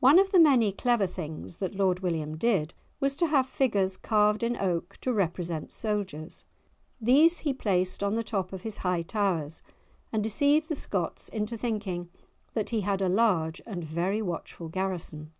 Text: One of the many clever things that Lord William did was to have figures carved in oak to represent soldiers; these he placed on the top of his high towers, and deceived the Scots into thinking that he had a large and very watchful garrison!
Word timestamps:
One 0.00 0.18
of 0.18 0.32
the 0.32 0.38
many 0.38 0.72
clever 0.72 1.06
things 1.06 1.58
that 1.58 1.74
Lord 1.74 2.00
William 2.00 2.38
did 2.38 2.72
was 3.00 3.14
to 3.16 3.26
have 3.26 3.46
figures 3.46 3.98
carved 3.98 4.42
in 4.42 4.56
oak 4.56 4.96
to 5.02 5.12
represent 5.12 5.74
soldiers; 5.74 6.46
these 6.98 7.40
he 7.40 7.52
placed 7.52 8.02
on 8.02 8.14
the 8.14 8.24
top 8.24 8.54
of 8.54 8.62
his 8.62 8.78
high 8.78 9.02
towers, 9.02 9.62
and 10.10 10.22
deceived 10.22 10.70
the 10.70 10.74
Scots 10.74 11.28
into 11.28 11.58
thinking 11.58 12.08
that 12.54 12.70
he 12.70 12.80
had 12.80 13.02
a 13.02 13.10
large 13.10 13.60
and 13.66 13.84
very 13.84 14.22
watchful 14.22 14.70
garrison! 14.70 15.34